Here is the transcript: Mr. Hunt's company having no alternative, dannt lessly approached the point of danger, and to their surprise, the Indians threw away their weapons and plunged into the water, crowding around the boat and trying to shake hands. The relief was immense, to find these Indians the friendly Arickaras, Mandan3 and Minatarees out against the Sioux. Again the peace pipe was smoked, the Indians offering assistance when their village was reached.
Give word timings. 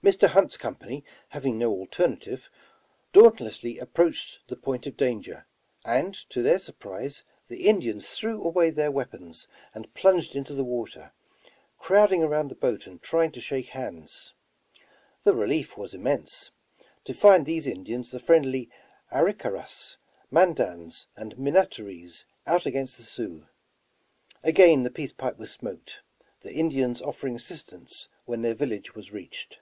Mr. 0.00 0.28
Hunt's 0.28 0.56
company 0.56 1.04
having 1.30 1.58
no 1.58 1.72
alternative, 1.72 2.48
dannt 3.12 3.40
lessly 3.40 3.80
approached 3.82 4.38
the 4.46 4.54
point 4.54 4.86
of 4.86 4.96
danger, 4.96 5.44
and 5.84 6.14
to 6.30 6.40
their 6.40 6.60
surprise, 6.60 7.24
the 7.48 7.66
Indians 7.68 8.06
threw 8.06 8.40
away 8.44 8.70
their 8.70 8.92
weapons 8.92 9.48
and 9.74 9.92
plunged 9.94 10.36
into 10.36 10.54
the 10.54 10.62
water, 10.62 11.10
crowding 11.80 12.22
around 12.22 12.46
the 12.48 12.54
boat 12.54 12.86
and 12.86 13.02
trying 13.02 13.32
to 13.32 13.40
shake 13.40 13.70
hands. 13.70 14.34
The 15.24 15.34
relief 15.34 15.76
was 15.76 15.92
immense, 15.94 16.52
to 17.02 17.12
find 17.12 17.44
these 17.44 17.66
Indians 17.66 18.12
the 18.12 18.20
friendly 18.20 18.70
Arickaras, 19.10 19.96
Mandan3 20.32 21.06
and 21.16 21.36
Minatarees 21.36 22.24
out 22.46 22.66
against 22.66 22.98
the 22.98 23.02
Sioux. 23.02 23.48
Again 24.44 24.84
the 24.84 24.92
peace 24.92 25.12
pipe 25.12 25.38
was 25.40 25.50
smoked, 25.50 26.02
the 26.42 26.54
Indians 26.54 27.02
offering 27.02 27.34
assistance 27.34 28.06
when 28.26 28.42
their 28.42 28.54
village 28.54 28.94
was 28.94 29.12
reached. 29.12 29.58